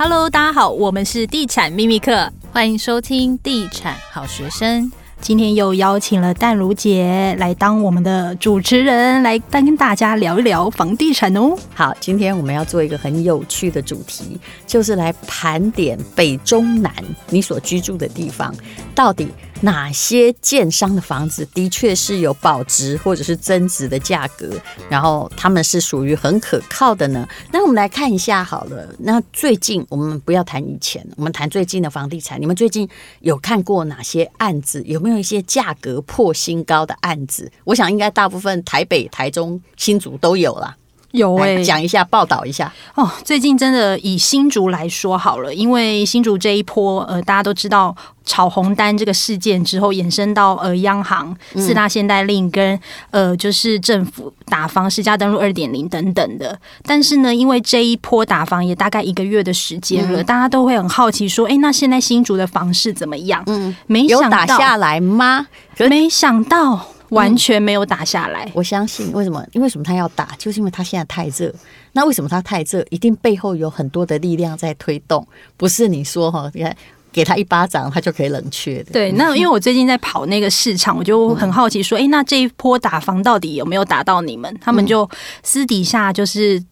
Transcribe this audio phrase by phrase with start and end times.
[0.00, 4.92] Hello，大家好，我们是地产秘密课，欢迎收听地产好学生。
[5.20, 11.52] 今天又邀请了淡如姐来当我们的主持人，来跟大家聊一聊房地产哦。
[11.74, 14.38] 好，今天我们要做一个很有趣的主题，
[14.68, 16.94] 就是来盘点北中南
[17.28, 18.54] 你所居住的地方
[18.94, 19.26] 到底。
[19.60, 24.50] 哪些建商的房子的确是有保值或者是增值的价格，
[24.88, 27.28] 然后他们是属于很可靠的呢？
[27.52, 28.88] 那我们来看一下好了。
[29.00, 32.40] 那最近我们不要谈以前，我们谈最近的房地产。
[32.40, 32.88] 你们最近
[33.20, 34.82] 有看过哪些案子？
[34.84, 37.50] 有没有一些价格破新高的案子？
[37.64, 40.76] 我想应该大部分台北、台中、新竹都有啦。
[41.12, 43.10] 有哎、欸，讲一下，报道一下哦。
[43.24, 52.78] 最近真的以新竹来说好了，因为新竹这一波，呃，大家都知道炒红单这个事件之后，延伸到呃央行四大限贷令跟
[53.10, 56.58] 呃就是政府打房实价登录二点零等等的。
[56.82, 63.42] 但是呢，因为这一波打房也大概一个月的时间了，嗯、大家都会很好奇说，哎、欸，那现在新竹的房市怎么样？
[63.46, 65.46] 嗯，没想到有打下来吗？
[65.78, 66.88] 没想到。
[67.10, 69.44] 完全没有打下来，嗯，我相信为什么？
[69.52, 69.84] 因为什么？
[69.84, 71.52] 他要打，就是因为他现在太热。
[71.92, 72.84] 那为什么他太热？
[72.90, 76.76] 一定背后有很多的力量在推动，不是你说哈，你看
[77.12, 78.92] 给他一巴掌，他就可以冷却的。
[78.92, 84.54] 对，那因为我最近在跑那个市场，我就很好奇说，哎，那这一波打房到底有没有打到你们？
[84.60, 85.08] 他们就
[85.42, 86.62] 私底下就是。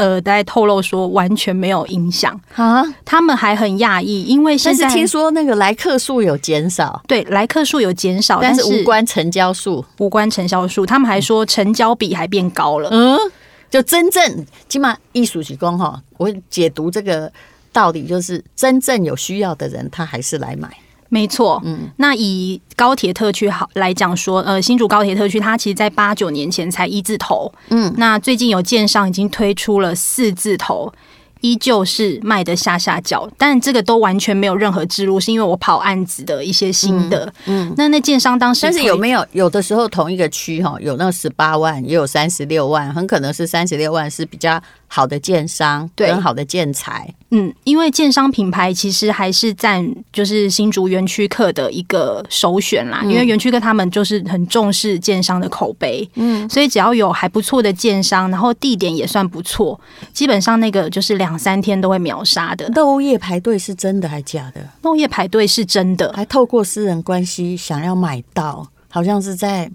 [0.00, 2.40] 呃，大家透露说完全没有影响。
[2.54, 13.18] 啊，他们还很讶异，因为现在听说那个来客数有减少，对，来客数有减少，但是无关成交数，无关成交数，他们还说成交比还变高了，嗯，
[13.68, 17.30] 就真正起码艺术提供哈，我解读这个
[17.70, 20.68] 道理就是真正有需要的人，他还是来买。
[21.10, 30.90] 没错，嗯，那以高铁特区好来讲说，呃，新竹高铁特区它其实在八九年前才一字头，嗯，那最近有建商已经推出了四字头。
[31.40, 37.24] 依旧是卖的下下脚，但这个都完全没有任何置入，是因为我跑案子的一些心得。
[37.46, 47.12] 嗯，嗯，那那建商当时，但是有没有有的时候同一个区哈，有那十八万，也有三十六万，很可能是三十六万是比较好的建商，对，很好的建材。
[47.30, 59.80] 嗯，因为建商品牌其实还是占就是新竹园区客的一个首选啦，嗯、因为园区客他们就是很重视建商的口碑，嗯，所以只要有还不错的建商，然后地点也算不错，
[60.12, 61.29] 基本上那个就是两。
[61.30, 62.68] 两三天都会秒杀的。
[62.74, 64.60] 漏夜排队是真的还假的？
[64.82, 69.70] 漏夜排队是真的，还透过私人关系想要买到，好像是在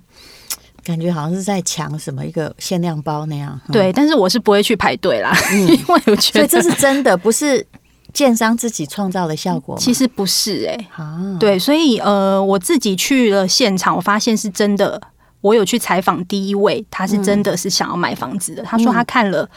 [0.83, 3.57] 感觉好像是在抢什么一个限量包那样。
[3.71, 7.65] 对，但是我是不会去排队啦，嗯、 因为我觉得所以这是真的，不是
[8.11, 9.77] 建商自己创造的效果。
[9.77, 15.01] 其实不是哎、欸，啊，对，所以呃，我自己去了现场，我发现是真的。
[15.39, 19.49] 我有去采访第一位，他是真的是想要买房子的，嗯、他说他看了。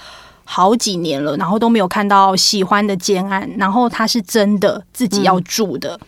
[0.51, 5.95] 好几年了，然后都没有看到喜欢的建案，然后他是真的自己要住的。
[6.03, 6.07] 嗯、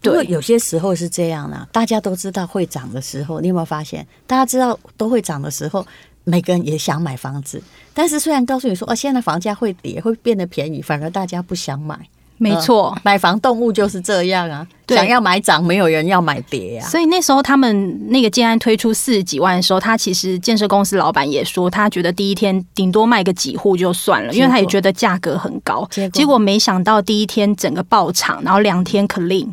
[0.00, 4.06] 对，有些时候是这样啊，大家都知道会涨的时候，你有没有发现？
[4.24, 5.84] 大家知道都会涨的时候，
[6.22, 7.60] 每个人也想买房子，
[7.92, 12.08] 但是虽然告诉你说哦，现在房价会跌，会变得便宜，反而大家不想买。
[12.50, 16.88] 没错，买房动物就是这样啊，想要买涨，没有人要买跌啊。
[16.88, 25.86] 所以那时候他们那个建安推出四十几万的时候，他其实建设公司老板也说，他觉得第一天顶多卖个几户就算了，因为他也觉得价格很高。
[25.90, 29.48] 结果，结果没想到第一天整个爆场，然后两天 clean。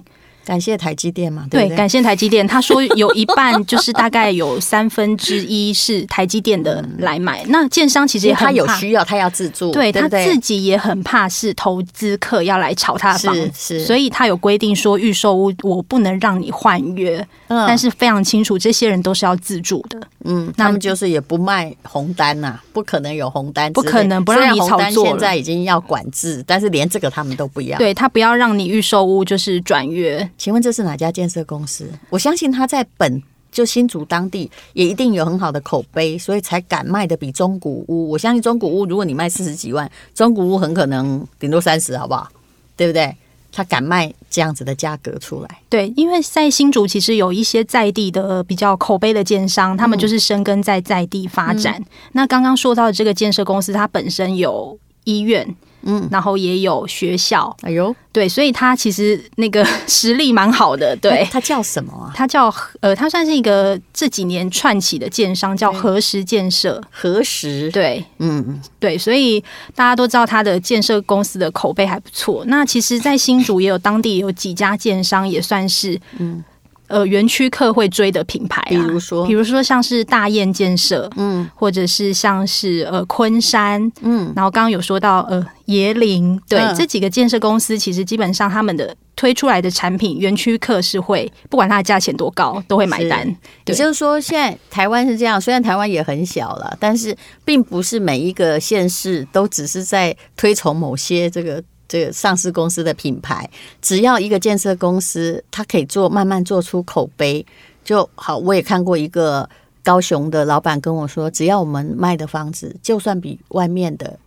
[0.49, 2.47] 感谢台积电嘛，对，对，对，感谢台积电。
[2.47, 7.45] 他说有一半 就是大概有三分之一是台积电的来买。
[7.49, 25.05] 那建商其实也很怕他有需要，他要自住，对，他自己也很怕是投资客要来炒他的房子，是，是所以他有规定说预售屋我不能让你换约，嗯，但是非常清楚这些人都是要自住的，嗯，他们就是也不卖红单呐、啊，不可能有红单，不可能不让你炒作。
[25.05, 30.27] 现在已经要管制，但是连这个他们都不要，对他不要让你预售屋就是转约。
[30.39, 31.87] 请问这是哪家建设公司？
[32.09, 38.09] 我相信他在本就新竹当地也一定有很好的口碑，所以才敢卖的比中古屋。
[38.09, 42.29] 我相信中古屋，如果你卖四十几万，中古屋很可能顶多三十，好不好？
[42.77, 43.13] 对不对？
[43.51, 45.49] 他敢卖这样子的价格出来。
[45.67, 51.75] 对，因为在新竹其实有一些在地的比较口碑的建商，他们就是生根在在地发展。
[51.79, 55.55] 嗯、那刚刚说到的这个建设公司，它本身有医院。
[55.83, 61.27] 嗯，然后也有学校，哎呦，对，所以他其实那个 实力蛮好的，对。
[61.31, 62.11] 他叫什么啊？
[62.13, 66.81] 他叫呃，他算是一个这几年串起的建商，叫何时建设。
[66.91, 69.39] 何时，对，嗯，对，所以
[69.75, 72.43] 大家都知道他的建设公司的口碑还不错。
[72.47, 76.43] 那其实，在新竹也有当地有几家建商，也算是嗯。
[76.89, 93.27] 呃园区客会追的品牌，啊，比如说，比如说像是大雁建设，嗯，或者是像是呃昆山，嗯，然后刚刚有说到呃椰林，对，嗯、这几个建设公司，其实基本上他们的推出来的产品，园区客是会不管它的价钱多高，都会买单。
[93.65, 101.63] 也就是说，现在台湾是这样，虽然台湾也很小了，但是并不是每一个县市都只是在推崇某些这个。
[101.91, 103.49] 这个上市公司的品牌，
[103.81, 107.43] 只要一个建设公司，它可以做慢慢做出口碑
[107.83, 108.37] 就好。
[108.37, 109.49] 我也看过一个
[109.83, 114.19] 高雄的老板跟我说，只要我们卖的房子，就算比外面的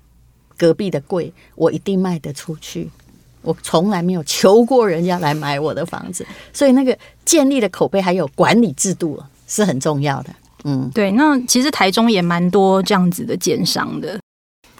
[0.63, 2.89] 隔壁的贵，我一定卖得出去。
[3.41, 10.31] 我从来没有求过人家来买我的房子，所以那个建立的口碑还有管理制度是很重要的。
[10.63, 11.11] 嗯，对。
[11.11, 14.17] 那其实台中也蛮多这样子的奸商的。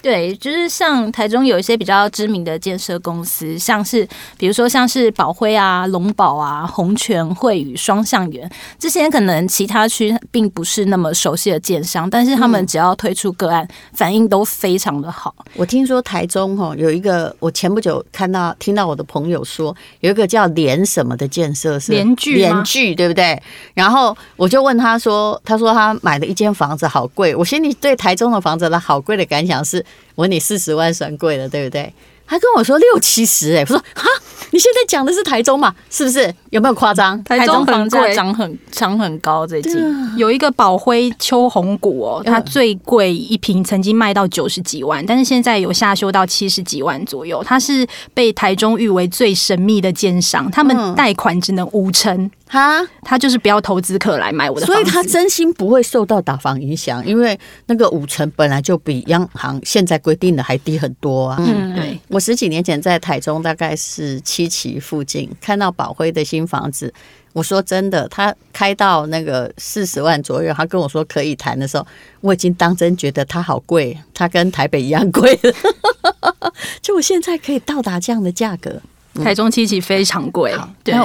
[0.03, 4.05] 对，就是像台中有一些比较知名的建设公司，像是
[4.37, 15.33] 比如说像是宝辉啊、龙宝啊、红泉、惠宇、双向园这些，可能其他区并不是那么熟悉的建商，但是他们只要推出个案，嗯、反应都非常的好。
[15.53, 23.41] 我听说台中哈有一个，我前不久看到听到我的朋友说，有一个叫联什么的建设是联聚联聚对不对？
[23.73, 29.81] 然后我就问他说，他说他买了一间房子好贵，我心里对台中的房子的好贵的感想是。
[30.15, 31.93] 我问你四十万算贵了，对不对？
[32.25, 34.07] 他跟我说六七十，哎，我说哈，
[34.51, 35.75] 你现在讲的是台中嘛？
[35.89, 36.33] 是不是？
[36.51, 37.21] 有没有夸张？
[37.25, 39.73] 台中房价涨很涨很高，最近
[40.17, 47.43] 有一个宝辉秋红谷哦，它最贵一瓶曾经卖到九十几万，但是现在有下修到七十几万左右。
[47.43, 52.31] 它是被台中誉为最神秘的奸商，他们贷款只能五成。
[52.53, 61.37] 他他就是不要投资客来买我的房子，所以他真心不会受到打房影响，因为那个五成本来就比央行现在规定的还低很多啊。
[61.39, 61.99] 嗯，对。
[62.09, 66.93] 我十几年前在台中，大概是七期附近看到宝辉的新房子，
[67.33, 71.83] 我说真的，他开到那个四十万左右，他跟我说可以谈的时候，
[72.21, 76.53] 我已经当真觉得他好贵，他跟台北一样贵了。
[76.83, 78.79] 就我现在可以到达这样的价格。
[79.21, 80.95] 台中七期非常贵，对。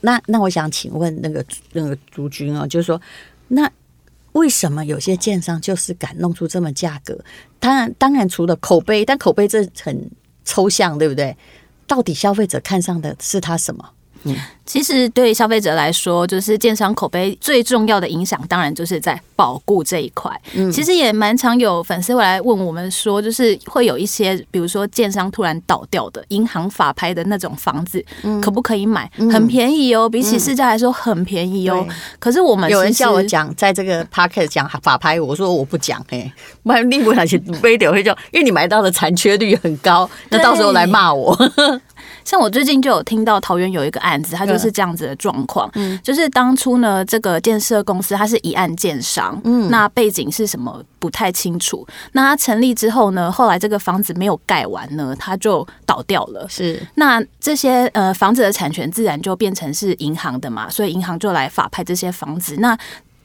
[0.00, 3.00] 那那我想请问那个那个朱军哦，就是说，
[3.48, 3.70] 那
[4.32, 7.18] 为什么有些建商就是敢弄出这么价格？
[7.58, 10.10] 当然，当然除了口碑，但口碑这很
[10.44, 11.36] 抽象，对不对？
[11.86, 13.90] 到底消费者看上的是他什么？
[14.24, 14.34] 嗯。
[14.66, 20.30] 其实对消费者来说，就是建商口碑最重要的影响，当然就是在保固这一块。
[20.52, 28.04] 嗯，其实也蛮常有粉丝会来问我们说，就是会有一些，比如说建商突然倒掉的，银行法拍的那种房子，
[28.42, 29.10] 可不可以买？
[29.32, 31.86] 很便宜哦，比起市价来说很便宜哦。
[32.18, 36.30] 可是我们有人叫我讲，在这个 podcast 讲法拍，我说我不讲哎，
[36.62, 41.34] 买另外那些非得会叫，因为你买到的残缺率很高，那到时候来骂我。
[42.28, 51.86] 像我最近就有听到桃园有一个案子，它就是这样子的状况，嗯，就是当初呢，这个建设公司它是一案建商，嗯，那背景是什么不太清楚。
[52.12, 56.46] 那它成立之后呢，后来这个房子没有盖完呢，它就倒掉了。
[56.50, 62.56] 是，那这些呃房子的产权自然就变成是银行的嘛，所以银行就来法拍这些房子。
[62.58, 62.76] 那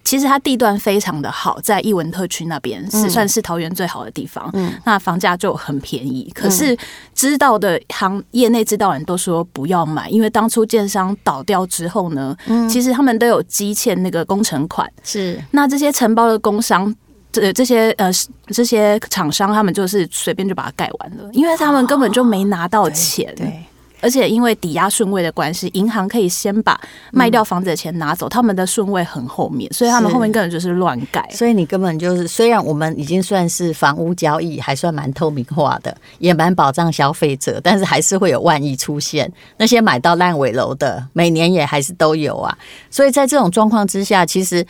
[0.04, 4.50] 其实它地段非常的好，在艺文特区那边是算是桃园最好的地方。
[4.54, 6.30] 嗯，那房价就很便宜。
[6.36, 6.78] 可是
[7.16, 14.90] 知道的行业内知道人都说不要买，因为当初建商倒掉之后呢，嗯，其实他们都有积欠那个工程款。
[15.04, 16.94] 是，那这些承包的工商，
[17.32, 18.12] 这这些呃
[18.48, 23.30] 这些厂商，他们就是随便就把它盖完了，因为他们根本就没拿到钱。
[23.32, 23.46] 哦，对。
[23.46, 23.66] 对
[24.04, 26.78] 而且因为抵押顺位的关系，银行可以先把
[27.14, 31.26] 卖掉房子的钱拿走，他们的顺位很后面，所以他们后面根本就是乱改。
[31.32, 39.32] 所以你根本就是，虽然我们已经算是房屋交易还算蛮透明化的，也蛮保障消费者，但是还是会有万一出现。
[39.56, 42.58] 那些买到烂尾楼的，每年也还是都有啊。
[42.92, 44.68] 所以在这种状况之下，其实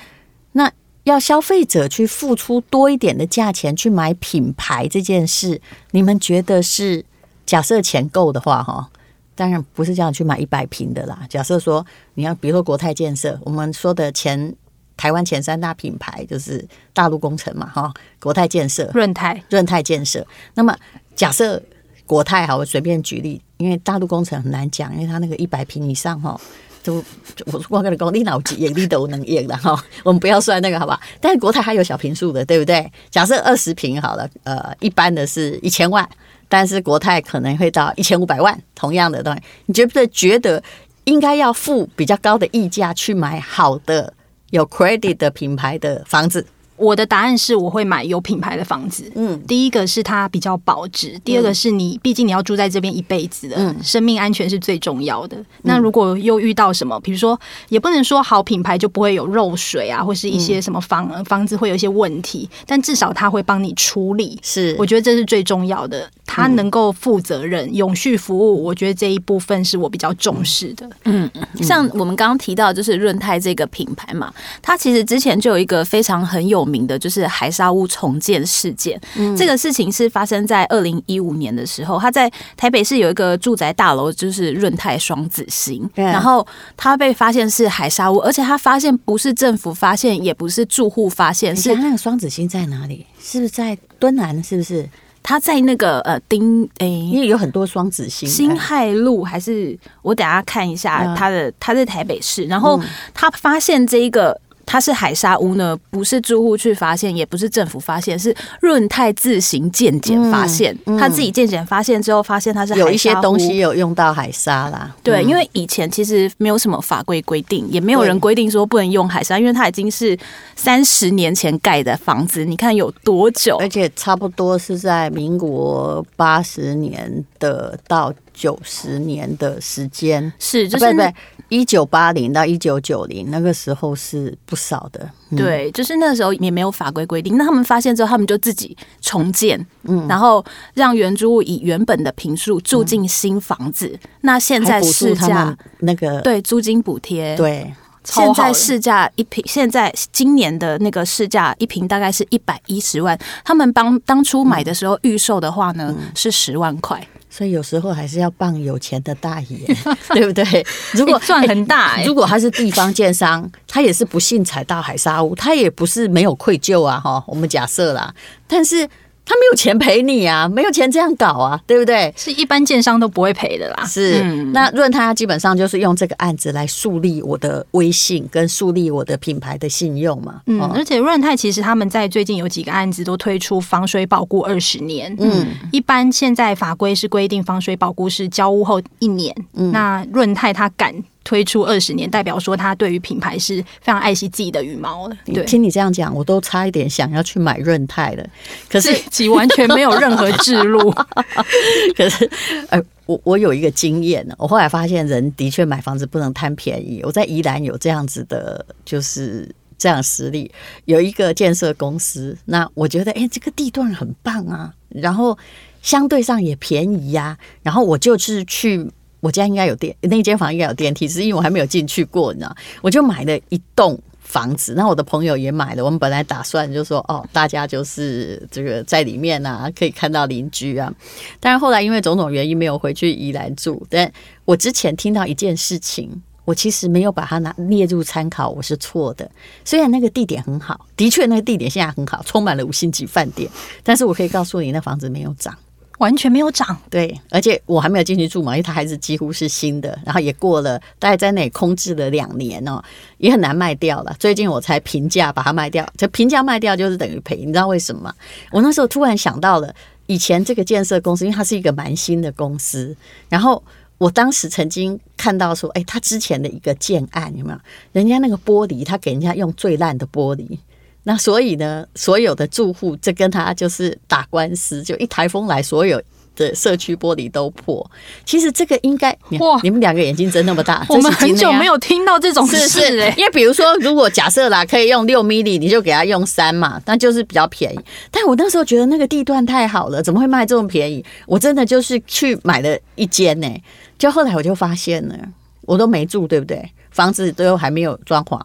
[0.52, 0.72] 那
[1.06, 5.60] 要消费者去付出多一点的价钱去买品牌这件事，
[5.90, 7.04] 你们觉得是
[7.46, 8.88] 假设钱够的话，哈？
[9.36, 11.26] 当然不是这样去买一百平的啦。
[11.30, 14.56] 假设说，你要比如说国泰建设，我们说的前
[14.96, 16.64] 台湾前三大品牌就是
[16.94, 20.26] 大陆工程嘛，哈，国泰建设、润泰、润泰建设。
[20.54, 20.78] 那么
[21.16, 21.62] 假设
[22.06, 26.40] 国泰哈，我随便举例，因为大陆工程很难讲，因为它那个一百平以上哈，
[26.84, 27.04] 都
[27.48, 29.76] 我我跟你讲，你脑子眼力都能赢的哈。
[30.04, 31.00] 我们不要算那个好吧？
[31.20, 32.92] 但是国泰还有小平数的，对不对？
[33.10, 36.08] 假设二十平好了，呃，一般的是一千万。
[36.54, 40.62] 但是国泰可能会到一千五百万，同样的东西，你觉不觉得
[41.06, 44.14] 应该要付比较高的溢价去买好的
[44.52, 46.46] 有 credit 的品牌的房子？
[46.76, 49.10] 我的答案是，我会买有品牌的房子。
[49.16, 55.38] 嗯，第一个是它比较保值，第二个是你毕竟你要住在这边一辈子的，嗯，生命安全是最重要的。
[55.62, 64.38] 那如果又遇到什么，比如说，也不能说好品牌就不会有漏水啊，或是一些什么房房子会有一些问题，但至少他会帮你处理。
[64.42, 66.10] 是，我觉得这是最重要的。
[66.36, 70.90] 他能够负责任、永续服务，我觉得这一部分是我比较重视的。
[71.04, 71.30] 嗯，
[71.62, 79.00] 像我们刚刚提到，就是润泰这个品牌嘛，它其实之前就有一个非常很有名的，就是海沙屋重建事件。
[79.16, 86.44] 嗯，这个事情是发生在二零一五年的时候，他在台北市有一个住宅大楼，就是润泰双子星，然后
[86.76, 93.06] 他被发现是海沙屋，而且他发现不是政府发现，也不是住户发现，是那个双子星在哪里？
[93.22, 94.44] 是不是在敦南？
[94.44, 94.90] 是不是？
[95.24, 102.80] 他在那个呃丁诶，因为有很多双子星，辛亥路还是我等下看一下他的，他在台北市，然后
[103.14, 104.40] 他发现这一个。
[104.66, 110.74] 它是海沙屋呢，不是住户去发现，也不是政府发现，是润泰自行鉴检发现。
[110.86, 114.96] 嗯嗯、他自己鉴检发现之后，发现它是海，有一些东西有用到海沙啦。
[115.04, 120.18] 对，嗯、因为以前其实没有什么法规规定，也没有人规定说不能用海沙，因为它已经是
[120.56, 123.58] 三十年前盖的房子，你看有多久？
[123.58, 130.86] 而且差不多是在民国八十年的到九十年的时间，是就是。
[130.86, 131.14] 啊
[131.50, 137.38] 一九八零到一九九零那个时候是不少的，嗯、对，就是那个时候也没有法规规定。
[137.38, 143.88] 那他们发现之后，他们就自己重建，嗯，然后让原住户以原本的平数住进新房子。
[144.02, 147.72] 嗯、那现在市价那个对租金补贴，对，
[148.04, 153.20] 现在市价一平，现在今年的那个市价一平大概是一百一十万。
[153.46, 157.08] 他们帮当初买的时候预售的话呢，嗯、是十万块。
[157.36, 159.58] 所以有时候还是要傍有钱的大爷，
[160.14, 160.64] 对不对？
[160.92, 168.14] 如果赚很大，如果他是地方建商，他也是不幸踩到海沙屋，他也不是没有愧疚啊，哈，我们假设啦，
[168.48, 168.88] 但是。
[169.26, 172.14] 他没有钱赔你啊，没有钱这样搞啊，对不对？
[172.18, 173.86] 是一般建商都不会赔的啦。
[173.86, 180.42] 是，嗯、那润泰基本上就是用这个案子来树立我的威信，跟树立我的品牌的信用嘛。
[180.48, 185.16] 嗯，而且润泰其实他们在最近有几个案子都推出防水保固二十年。
[185.20, 189.34] 嗯，一般现在法规是规定防水保固是交屋后一年。
[189.54, 190.94] 嗯，那润泰他敢。
[191.24, 195.16] 推出二十年，代表说他对于品牌是非常爱惜自己的羽毛的。
[195.26, 198.26] 对，听你这样讲，我都差一点想要去买润泰了。
[198.70, 200.92] 可是其完全没有任何置入。
[201.96, 202.30] 可是，
[202.70, 204.36] 呃，我我有一个经验呢。
[204.38, 207.02] 我后来发现，人的确买房子不能贪便宜。
[207.04, 210.52] 我在宜兰有这样子的，就是这样实力。
[210.86, 215.38] 有一个建设公司，那我觉得，哎、欸，这个地段很棒啊，然后
[215.82, 218.92] 相对上也便宜呀、啊，然后我就是去。
[219.24, 222.54] 我家应该有电，那间房应该有电梯，只是因为我还没有进去过，你知道？
[222.82, 225.86] 我就买了一栋房子，那我的朋友也买了。
[225.86, 230.94] 我们本来打算就说，哦，大家就是这个在里面啊，可以看到邻居啊。
[231.40, 233.88] 但是后来因为种种原因，没有回去宜兰住。
[233.90, 234.12] 但
[234.44, 239.32] 我之前听到一件事情，我其实没有把它拿列入参考，我是错的。
[239.64, 243.50] 虽然那个地点很好，的确那个地点现在很好，充满了五星级饭店，
[243.84, 245.58] 但是我可以告诉你，那房子没有涨。
[246.00, 252.84] 完全没有涨，对，而且我还没有进去住嘛，因为它还是几乎是新的，然后也过了，大概在那里空置了两年哦，
[253.20, 254.16] 也很难卖掉了。
[254.20, 258.14] 最近我才平价把它卖掉，这平价卖掉就是等于赔，你知道为什么吗？
[258.52, 259.74] 我那时候突然想到了
[260.08, 262.96] 以前这个建设公司，因为它是一个蛮新的公司，
[263.30, 263.64] 然后
[264.00, 267.60] 我当时曾经看到说，哎，他之前的一个建案有没有？
[267.94, 270.58] 人家那个玻璃，他给人家用最烂的玻璃。
[271.04, 276.02] 那所以呢，所有的住户这跟他就是打官司，就一台风来，所有
[276.36, 277.86] 的社区玻璃都破。
[278.26, 287.80] 其实这个应该哇，你们两个眼睛睁那么大， 我们很久没有听到这种事是是，因为比如说，如果假设啦，可以用六 mm，你就给他用三嘛，那就是比较便宜。
[288.10, 291.04] 但我那时候觉得那个地段太好了，怎么会卖这么便宜？
[291.28, 293.62] 我真的就是去买了一间呢，
[294.00, 295.16] 就后来我就发现了，
[295.64, 296.72] 我都没住，对不对？
[296.92, 298.40] 房子都还没有装潢，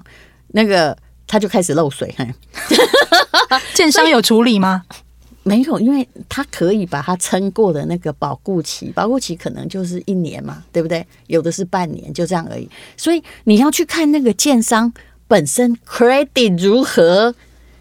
[0.48, 0.98] 那个。
[1.28, 2.26] 他就开始漏水，嘿，
[3.74, 4.82] 建商有处理吗？
[5.44, 11.06] 没有，因为他可以把它撑过的那个保固期，保固期可能就是一年嘛，对不对？
[11.26, 12.68] 有的是半年，就这样而已。
[12.96, 14.92] 所以你要去看那个建商
[15.26, 17.34] 本身 credit 如何，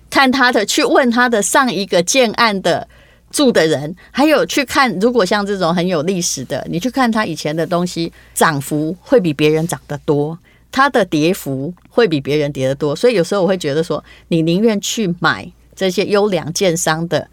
[0.09, 2.87] 看他的，去问他的上一个建案的
[3.31, 10.37] 住的人，还有去看，如果像这种很有历史的，你去看他以前的东西，涨幅会比别人涨得多。
[10.71, 17.27] 它的跌幅会比别人跌得多，所以有时候我会觉得说，你宁愿去买这些优良建商的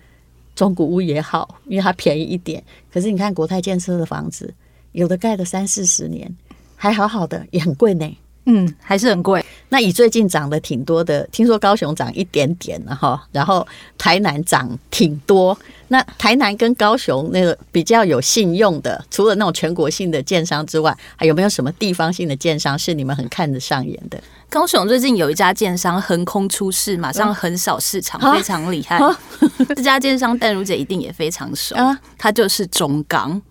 [0.56, 2.64] 中古屋也好，因为它便宜一点。
[2.90, 4.54] 可是你看国泰建设的房子，
[4.92, 6.34] 有的盖了三四十年，
[6.76, 8.16] 还好好的，也很贵呢。
[8.46, 9.44] 嗯，还是很贵。
[9.68, 13.66] 那以最近涨得挺多的，听说高雄涨一点点了哈，然后
[13.98, 15.56] 台南涨挺多。
[15.88, 24.22] 那台南跟高雄那个比较有信用的，除了那种全国性的建商之外，还有没有什么地方性的建商是你们很看得上眼的？
[24.54, 29.00] 高雄最近有一家建商横空出世，马上横扫市场，非常厉害。
[29.74, 31.74] 这家建商淡如姐一定也非常熟，
[32.16, 33.42] 他就是中钢。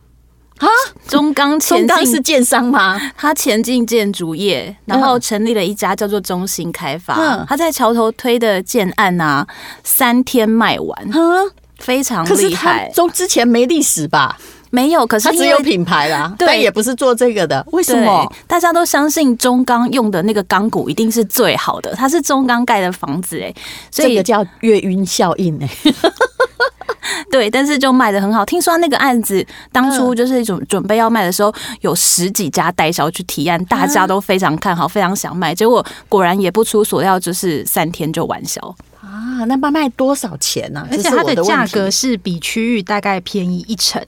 [0.59, 0.67] 啊，
[1.05, 2.97] 中钢前进是建商吗？
[3.17, 7.15] 他前进建筑业，然后成立了一家叫做中兴开发。
[7.15, 9.45] 嗯、他在桥头推的建案啊，
[9.83, 12.89] 三天卖完，嗯、非常厉害。
[12.95, 14.37] 中之前没历史吧？
[14.73, 17.63] 没有，可是它只有品牌啦，对，但也不是做这个的。
[17.71, 18.27] 为什么？
[18.47, 23.53] 大家都相信中钢用的那个钢骨一定是最好的，它是中钢盖的房子哎，
[23.91, 25.69] 所以这个叫月晕效应哎。
[27.29, 28.43] 对，但是就卖的很好。
[28.43, 35.53] 听说那个案子当初就是一种准备要卖的时候，有十几家代销去提案，大家都非常看好，非常想卖。
[35.53, 38.59] 结果果然也不出所料，就是三天就完销
[39.01, 39.45] 啊！
[39.47, 40.87] 那卖卖多少钱呢？
[40.89, 44.03] 而且它的价格是比区域大概便宜一成。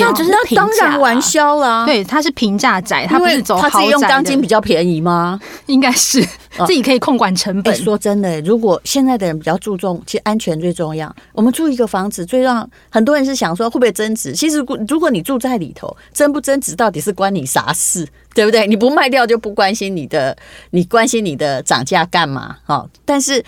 [0.00, 3.58] 那就是那当然玩销了，对，它是平价宅，它不是走。
[3.60, 5.38] 他自己用钢筋比较便宜吗？
[5.66, 6.22] 应该是
[6.66, 7.74] 自己可以控管成本。
[7.76, 11.14] 说真的，如果现在的人比较注重，其实安全最重要。
[11.32, 14.32] 我们住一个房子，最让很多人是想说会不会增值？
[14.32, 18.06] 其实如果你住在里头，增不增值到底是关你啥事？
[18.34, 18.66] 对不对？
[18.66, 20.36] 你不卖掉就不关心你的，
[20.70, 22.56] 你关心你的涨价干嘛？
[22.64, 23.44] 哈，但是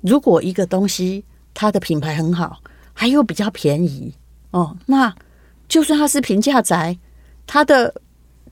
[0.00, 2.58] 如果一个东西它的品牌很好，
[2.92, 4.14] 还又比较便宜
[4.50, 5.14] 哦，那。
[5.68, 6.96] 就算它是平价宅，
[7.46, 7.94] 它的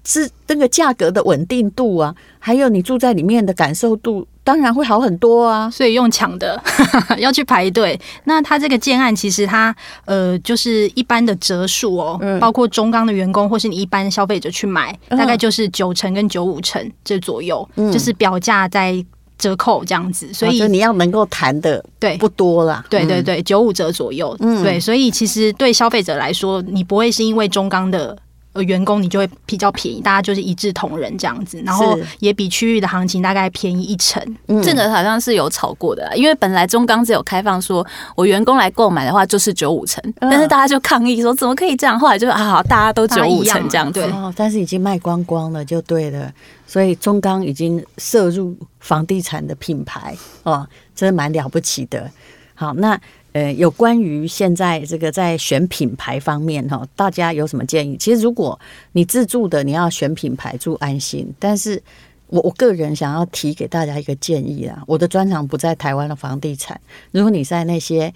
[0.05, 5.71] 是那个价格的稳定度啊，还有你住在里面的感受度，当然会好很多啊。
[5.71, 6.61] 所以用抢的
[7.19, 8.01] 要去排队。
[8.25, 19.05] 那它这个建案其实它呃就是一般的折数哦，嗯、包括中钢的员工或是你一般消费者去买，嗯、大概就是九成跟九五成这左右，嗯、就是表价在。
[19.43, 22.17] 折扣这样子，所以你要能够谈的对。
[22.17, 28.17] 不多啦，对对对，九五折左右，嗯，对，所以其实对消费者来说，你不会是因为中钢的。
[28.53, 34.23] 呃，员工你就会比较便宜，大家就是一致同仁这样子，然后也比区域的行情大概便宜一成。
[34.49, 41.99] 嗯、这个好像是有炒过的，因为本来中钢只有开放说，我员工来购买的话就是九五成，嗯、但是大家就抗议说怎么可以这样？
[41.99, 44.01] 后来就啊，好，大家都九五成这样子。
[44.01, 46.31] 对、哦，但是已经卖光光了，就对了。
[46.67, 52.11] 所以中钢已经涉入房地产的品牌哦，真的蛮了不起的。
[52.55, 53.01] 好，那。
[53.33, 57.97] 呃，有关于现在这个在选品牌方面哈，大家有什么建议？
[57.97, 58.59] 其实如果
[58.93, 61.33] 你自住的，你要选品牌住安心。
[61.39, 61.83] 但是
[62.27, 66.79] 我我个人想要提给大家一个建议啊，我的专长不在台湾的房地产。
[67.11, 68.13] 如果你在那些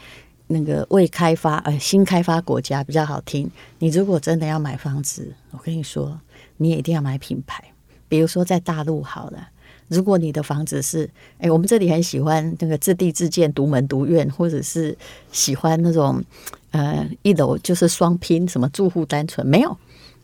[0.49, 6.21] 那个未开发呃新开发国家比较好听，你如果真的要买房子，我跟你说，
[6.59, 7.65] 你也一定要买品牌。
[8.09, 9.49] 比如说在大陆好了。
[9.89, 11.05] 如果你的房子是，
[11.39, 14.97] 哎、欸，我们这里很喜欢那个自地自建、独门独院，或者是
[15.33, 16.23] 喜欢那种，
[16.73, 19.77] 呃，一楼就是双拼，什么住户单纯没有。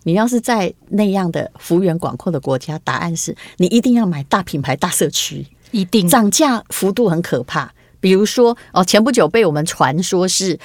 [0.05, 7.73] 你要是在那样的幅员广阔的国家，答案是你一定要买大品牌、大社区，一定涨价幅度很可怕。
[8.01, 10.59] 比如说，哦，前不久被我们传说是。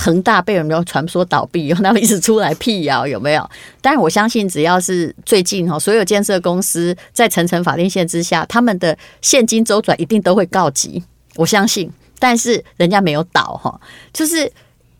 [0.00, 3.50] 恒大被人家传说倒闭，他们一直出来辟谣，有没有？
[3.80, 11.02] 但是我相信，只要是最近哈，所有建设公司在层层法定线之下，他们的现金周转一定都会告急。
[11.34, 13.80] 我相信，但是人家没有倒哈。
[14.12, 14.48] 就是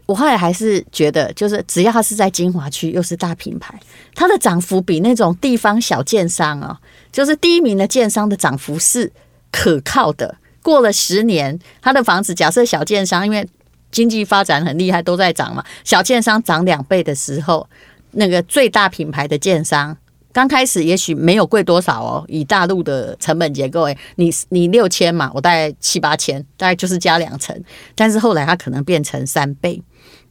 [0.06, 3.78] 我后来还是觉得，就是只要他是在金华区，又是大品牌，
[4.16, 6.76] 它的涨幅比那种地方小建商啊，
[7.12, 9.12] 就是第一名的建商的涨幅是
[9.52, 10.38] 可靠的。
[10.60, 13.48] 过了十年，他的房子假设小建商，因为
[13.90, 15.64] 经济发展很厉害，都在涨嘛。
[15.84, 17.68] 小券商涨两倍的时候，
[18.12, 19.96] 那个最大品牌的建商
[20.32, 22.24] 刚开始也许没有贵多少哦。
[22.28, 27.58] 以大陆的成本结构，诶，你你六千嘛，我大概七八千，大概就是加两成。
[27.94, 29.82] 但是后来它可能变成三倍。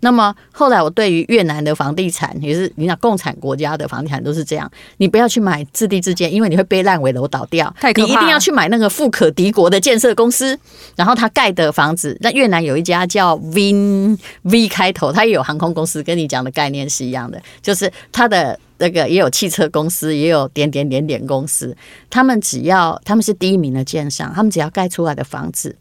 [0.01, 7.73] 那么后来，我对于越南的房地产，也是你讲共产国家的房地产都是这样，你不要去买自地自建，因为你会被烂尾楼倒掉。
[7.95, 10.57] 你一定要去买那个富可敌国的建设公司，
[10.95, 12.15] 然后他盖的房子。
[12.21, 21.75] 那越南有一家叫 Vin V 开头，它也有航空公司，跟你讲的概念是一样的，就是它的那个也有汽车公司，也有点点点点公司。
[22.07, 25.75] 他们只要他们是第一名的建商，他们只要盖出来的房子，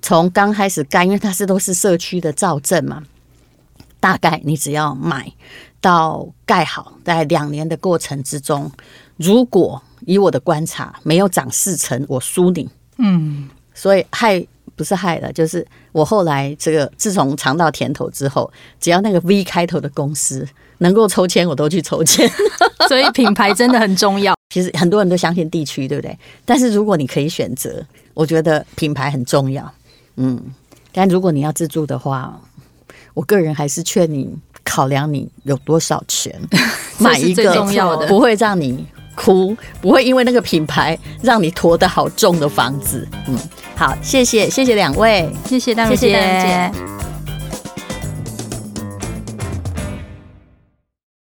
[0.00, 3.02] 从刚开始盖，因为它是都是社区的造镇嘛。
[4.00, 5.32] 大概你只要买
[5.80, 8.70] 到盖好，在两年的过程之中，
[9.16, 12.68] 如果以我的观察没有涨四成，我输你。
[12.98, 20.46] 嗯，所以害不是害了，就是我后来这个自从尝到甜头之后，只要那个 V 开头的公司
[20.78, 22.28] 能够抽签，我都去抽签。
[22.88, 24.34] 所以品牌真的很重要。
[24.54, 26.18] 其实很多人都相信地区，对不对？
[26.44, 27.84] 但是如果你可以选择，
[28.14, 29.70] 我觉得品牌很重要。
[30.16, 30.40] 嗯，
[30.92, 32.40] 但如果你要自助的话，
[33.18, 36.32] 我个人还是劝你考量你有多少钱，
[36.98, 43.04] 买一个重要的不会让你哭，不会因为那个品牌让你驮得好重的房子。
[43.26, 43.36] 嗯，
[43.74, 45.96] 好，谢谢谢谢两位，谢谢大姐。
[45.96, 47.07] 谢谢